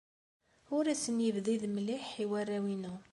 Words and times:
Ur 0.75 0.85
asen-yebdid 0.93 1.63
mliḥ 1.69 2.05
i 2.23 2.25
warraw-inu. 2.29 2.95